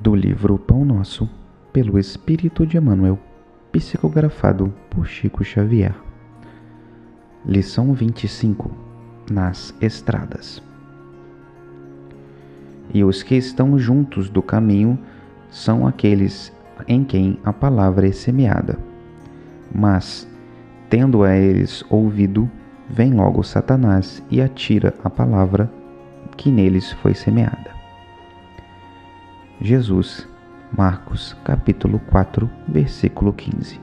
do 0.00 0.14
livro 0.14 0.56
Pão 0.58 0.84
Nosso, 0.84 1.28
pelo 1.72 1.98
Espírito 1.98 2.64
de 2.64 2.76
Emmanuel, 2.76 3.18
psicografado 3.72 4.72
por 4.88 5.06
Chico 5.06 5.42
Xavier. 5.42 5.94
Lição 7.44 7.92
25 7.92 8.70
Nas 9.30 9.74
Estradas 9.80 10.62
E 12.92 13.02
os 13.02 13.22
que 13.22 13.34
estão 13.34 13.78
juntos 13.78 14.28
do 14.28 14.40
caminho 14.40 14.98
são 15.50 15.86
aqueles 15.86 16.52
em 16.86 17.02
quem 17.02 17.38
a 17.44 17.52
palavra 17.52 18.06
é 18.06 18.12
semeada. 18.12 18.78
Mas, 19.74 20.28
tendo 20.88 21.24
a 21.24 21.36
eles 21.36 21.84
ouvido, 21.90 22.48
vem 22.88 23.14
logo 23.14 23.42
Satanás 23.42 24.22
e 24.30 24.40
atira 24.40 24.94
a 25.02 25.10
palavra 25.10 25.70
que 26.36 26.52
neles 26.52 26.92
foi 26.92 27.14
semeada. 27.14 27.77
Jesus, 29.60 30.24
Marcos, 30.70 31.36
capítulo 31.42 31.98
4, 32.10 32.48
versículo 32.68 33.32
15. 33.32 33.80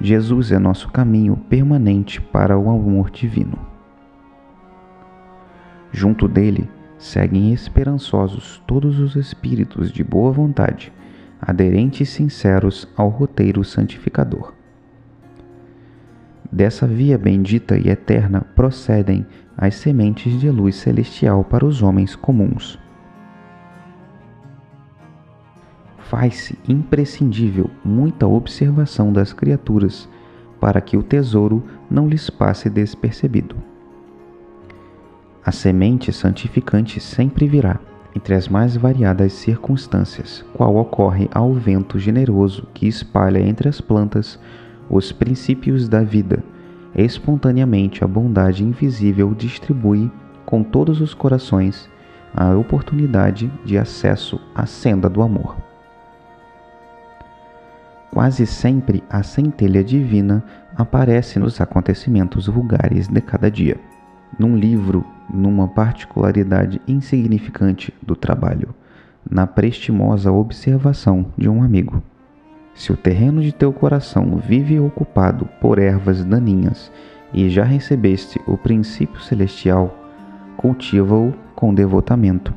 Jesus 0.00 0.52
é 0.52 0.58
nosso 0.60 0.88
caminho 0.88 1.36
permanente 1.48 2.20
para 2.20 2.56
o 2.56 2.70
amor 2.70 3.10
divino. 3.10 3.58
Junto 5.90 6.28
dele 6.28 6.70
seguem 6.96 7.52
esperançosos 7.52 8.62
todos 8.68 9.00
os 9.00 9.16
espíritos 9.16 9.90
de 9.90 10.04
boa 10.04 10.30
vontade, 10.30 10.92
aderentes 11.42 12.08
e 12.08 12.12
sinceros 12.12 12.88
ao 12.96 13.08
roteiro 13.08 13.64
santificador. 13.64 14.54
Dessa 16.52 16.86
via 16.86 17.18
bendita 17.18 17.76
e 17.76 17.88
eterna 17.88 18.42
procedem 18.54 19.26
as 19.56 19.74
sementes 19.74 20.38
de 20.38 20.48
luz 20.50 20.76
celestial 20.76 21.42
para 21.42 21.66
os 21.66 21.82
homens 21.82 22.14
comuns 22.14 22.78
faz-se 26.14 26.56
imprescindível 26.68 27.68
muita 27.84 28.24
observação 28.24 29.12
das 29.12 29.32
criaturas 29.32 30.08
para 30.60 30.80
que 30.80 30.96
o 30.96 31.02
tesouro 31.02 31.64
não 31.90 32.06
lhes 32.06 32.30
passe 32.30 32.70
despercebido. 32.70 33.56
A 35.44 35.50
semente 35.50 36.12
santificante 36.12 37.00
sempre 37.00 37.48
virá, 37.48 37.80
entre 38.14 38.32
as 38.32 38.46
mais 38.46 38.76
variadas 38.76 39.32
circunstâncias, 39.32 40.44
qual 40.54 40.76
ocorre 40.76 41.28
ao 41.34 41.52
vento 41.52 41.98
generoso 41.98 42.68
que 42.72 42.86
espalha 42.86 43.40
entre 43.40 43.68
as 43.68 43.80
plantas 43.80 44.38
os 44.88 45.10
princípios 45.10 45.88
da 45.88 46.04
vida. 46.04 46.44
Espontaneamente 46.94 48.04
a 48.04 48.06
bondade 48.06 48.62
invisível 48.62 49.34
distribui 49.34 50.08
com 50.46 50.62
todos 50.62 51.00
os 51.00 51.12
corações 51.12 51.90
a 52.32 52.54
oportunidade 52.54 53.50
de 53.64 53.76
acesso 53.76 54.40
à 54.54 54.64
senda 54.64 55.10
do 55.10 55.20
amor. 55.20 55.63
Quase 58.14 58.46
sempre 58.46 59.02
a 59.10 59.24
centelha 59.24 59.82
divina 59.82 60.44
aparece 60.76 61.40
nos 61.40 61.60
acontecimentos 61.60 62.46
vulgares 62.46 63.08
de 63.08 63.20
cada 63.20 63.50
dia, 63.50 63.76
num 64.38 64.56
livro, 64.56 65.04
numa 65.28 65.66
particularidade 65.66 66.80
insignificante 66.86 67.92
do 68.00 68.14
trabalho, 68.14 68.72
na 69.28 69.48
prestimosa 69.48 70.30
observação 70.30 71.26
de 71.36 71.48
um 71.48 71.60
amigo. 71.60 72.00
Se 72.72 72.92
o 72.92 72.96
terreno 72.96 73.42
de 73.42 73.50
teu 73.50 73.72
coração 73.72 74.36
vive 74.36 74.78
ocupado 74.78 75.48
por 75.60 75.80
ervas 75.80 76.24
daninhas 76.24 76.92
e 77.32 77.48
já 77.48 77.64
recebeste 77.64 78.40
o 78.46 78.56
princípio 78.56 79.20
celestial, 79.22 79.92
cultiva-o 80.56 81.34
com 81.56 81.74
devotamento, 81.74 82.54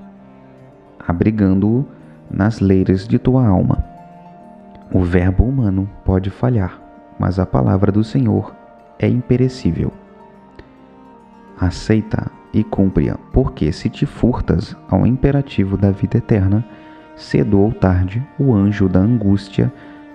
abrigando-o 1.00 1.84
nas 2.30 2.60
leiras 2.60 3.08
de 3.08 3.18
tua 3.18 3.44
alma 3.44 3.97
o 4.92 5.02
verbo 5.02 5.44
humano 5.44 5.90
pode 6.06 6.30
falhar, 6.30 6.82
mas 7.20 7.40
a 7.40 7.46
palavra 7.46 7.92
do 7.92 8.04
Senhor 8.04 8.56
é 8.98 9.08
imperecível. 9.08 9.92
Aceita 11.60 12.32
e 12.54 12.64
cumpre-a, 12.64 13.18
porque 13.34 13.72
se 13.72 13.90
te 13.90 14.06
furtas 14.06 14.76
ao 14.90 15.06
imperativo 15.06 15.78
da 15.78 15.92
vida 15.92 16.18
eterna, 16.18 16.66
cedo 17.16 17.60
ou 17.60 17.72
tarde 17.72 18.26
o 18.40 18.54
anjo 18.54 18.88
da 18.88 19.00
angústia 19.00 19.72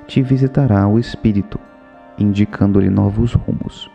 te 0.07 0.23
visitará 0.23 0.87
o 0.87 0.99
espírito, 0.99 1.59
indicando-lhe 2.19 2.91
novos 2.91 3.35
rumos. 3.35 3.91